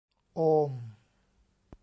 [0.35, 0.71] โอม